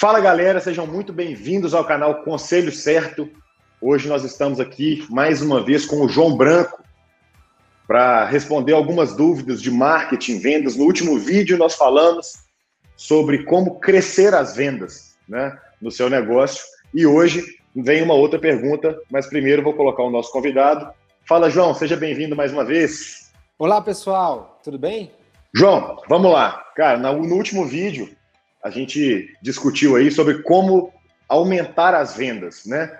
[0.00, 3.28] Fala galera, sejam muito bem-vindos ao canal Conselho Certo.
[3.80, 6.84] Hoje nós estamos aqui mais uma vez com o João Branco
[7.84, 10.76] para responder algumas dúvidas de marketing, vendas.
[10.76, 12.44] No último vídeo nós falamos
[12.96, 16.62] sobre como crescer as vendas né, no seu negócio
[16.94, 17.44] e hoje
[17.74, 20.94] vem uma outra pergunta, mas primeiro vou colocar o nosso convidado.
[21.26, 23.32] Fala, João, seja bem-vindo mais uma vez.
[23.58, 25.10] Olá, pessoal, tudo bem?
[25.52, 26.66] João, vamos lá.
[26.76, 28.16] Cara, no último vídeo
[28.68, 30.92] a gente discutiu aí sobre como
[31.26, 32.98] aumentar as vendas, né?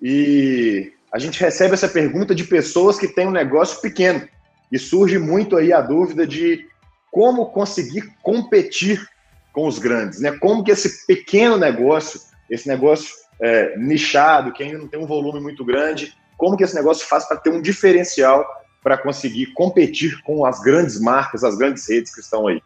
[0.00, 4.28] E a gente recebe essa pergunta de pessoas que têm um negócio pequeno
[4.70, 6.66] e surge muito aí a dúvida de
[7.10, 9.08] como conseguir competir
[9.54, 10.32] com os grandes, né?
[10.32, 15.40] Como que esse pequeno negócio, esse negócio é, nichado, que ainda não tem um volume
[15.40, 18.46] muito grande, como que esse negócio faz para ter um diferencial
[18.82, 22.60] para conseguir competir com as grandes marcas, as grandes redes que estão aí?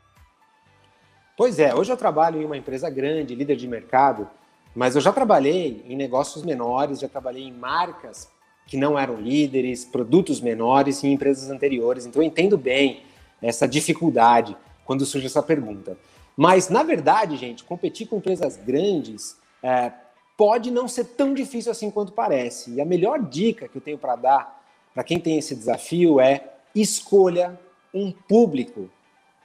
[1.40, 4.28] Pois é, hoje eu trabalho em uma empresa grande, líder de mercado,
[4.74, 8.28] mas eu já trabalhei em negócios menores, já trabalhei em marcas
[8.66, 12.04] que não eram líderes, produtos menores em empresas anteriores.
[12.04, 13.04] Então eu entendo bem
[13.40, 15.96] essa dificuldade quando surge essa pergunta.
[16.36, 19.92] Mas, na verdade, gente, competir com empresas grandes é,
[20.36, 22.74] pode não ser tão difícil assim quanto parece.
[22.74, 26.52] E a melhor dica que eu tenho para dar para quem tem esse desafio é
[26.74, 27.58] escolha
[27.94, 28.90] um público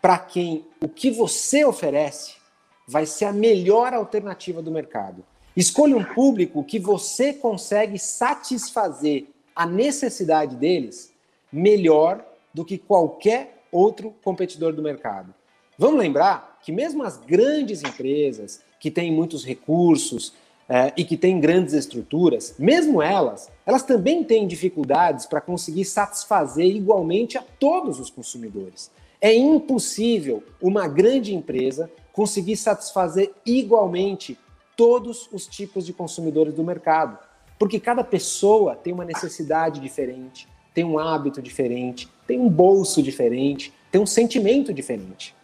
[0.06, 2.36] para quem o que você oferece
[2.88, 5.26] vai ser a melhor alternativa do mercado.
[5.58, 11.12] Escolha um público que você consegue satisfazer a necessidade deles
[11.52, 15.34] melhor do que qualquer outro competidor do mercado.
[15.76, 20.34] Vamos lembrar que mesmo as grandes empresas que têm muitos recursos
[20.70, 26.68] é, e que têm grandes estruturas, mesmo elas, elas também têm dificuldades para conseguir satisfazer
[26.68, 28.92] igualmente a todos os consumidores.
[29.26, 34.38] É impossível uma grande empresa conseguir satisfazer igualmente
[34.78, 37.18] todos os tipos de consumidores do mercado,
[37.58, 43.74] porque cada pessoa tem uma necessidade diferente, tem um hábito diferente, tem um bolso diferente,
[43.92, 45.36] tem um sentimento diferente.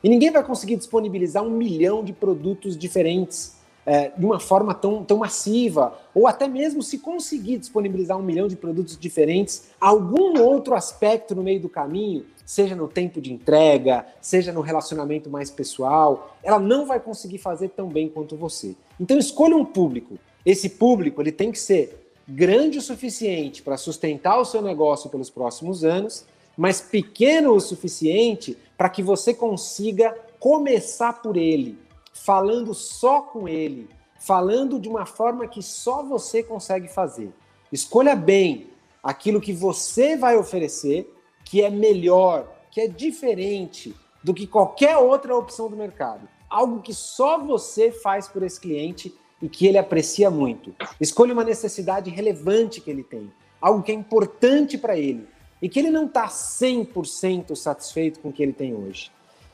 [0.00, 3.56] E ninguém vai conseguir disponibilizar um milhão de produtos diferentes
[3.88, 8.46] é, de uma forma tão, tão massiva, ou até mesmo se conseguir disponibilizar um milhão
[8.46, 14.04] de produtos diferentes, algum outro aspecto no meio do caminho, seja no tempo de entrega,
[14.20, 18.76] seja no relacionamento mais pessoal, ela não vai conseguir fazer tão bem quanto você.
[19.00, 20.18] Então escolha um público.
[20.44, 25.30] Esse público ele tem que ser grande o suficiente para sustentar o seu negócio pelos
[25.30, 26.26] próximos anos,
[26.58, 31.87] mas pequeno o suficiente para que você consiga começar por ele
[32.24, 37.32] falando só com ele, falando de uma forma que só você consegue fazer.
[37.72, 38.70] Escolha bem
[39.02, 41.12] aquilo que você vai oferecer,
[41.44, 46.28] que é melhor, que é diferente do que qualquer outra opção do mercado.
[46.50, 50.74] Algo que só você faz por esse cliente e que ele aprecia muito.
[51.00, 55.26] Escolha uma necessidade relevante que ele tem, algo que é importante para ele
[55.60, 59.10] e que ele não está 100% satisfeito com o que ele tem hoje.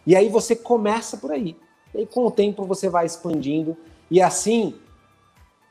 [0.06, 1.56] E aí você começa por aí.
[1.94, 3.76] E com o tempo, você vai expandindo.
[4.10, 4.74] E assim,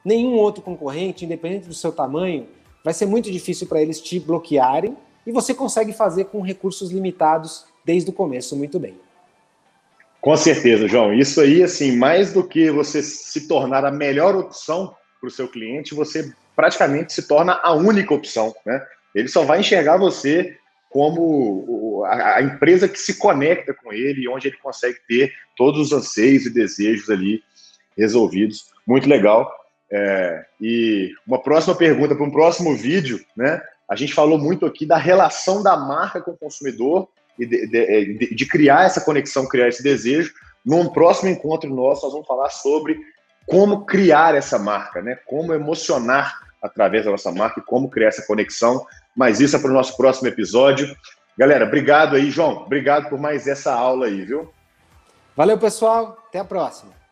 [0.04, 2.48] nenhum outro concorrente, independente do seu tamanho,
[2.84, 4.98] vai ser muito difícil para eles te bloquearem.
[5.26, 8.98] E você consegue fazer com recursos limitados desde o começo muito bem.
[10.22, 11.14] Com certeza, João.
[11.14, 15.48] Isso aí, assim, mais do que você se tornar a melhor opção para o seu
[15.48, 18.82] cliente, você praticamente se torna a única opção, né?
[19.14, 20.58] Ele só vai enxergar você
[20.94, 26.46] como a, empresa que se conecta com ele, onde ele consegue ter todos os anseios
[26.46, 27.42] e desejos ali
[27.98, 28.68] resolvidos.
[28.86, 29.52] Muito legal.
[29.92, 33.60] É, e uma próxima pergunta para um próximo vídeo, né?
[33.90, 37.10] A gente falou muito aqui da relação da marca com o consumidor
[37.40, 40.32] e de, de, de, de criar essa conexão, criar esse desejo.
[40.64, 43.00] Num próximo encontro nosso, nós vamos falar sobre
[43.48, 45.18] como criar essa marca, né?
[45.26, 48.86] Como emocionar através da nossa marca e como criar essa conexão
[49.16, 50.96] mas isso é para o nosso próximo episódio.
[51.38, 52.64] Galera, obrigado aí, João.
[52.64, 54.54] Obrigado por mais essa aula aí, viu?
[55.36, 56.18] Valeu, pessoal.
[56.28, 57.03] Até a próxima.